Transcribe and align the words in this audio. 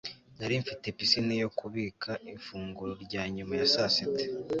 nari 0.39 0.53
mfite 0.61 0.85
pisine 0.97 1.33
yo 1.43 1.49
kubika 1.59 2.09
ifunguro 2.35 2.93
rya 3.05 3.23
nyuma 3.33 3.53
ya 3.59 3.67
saa 3.73 3.89
sita 3.95 4.25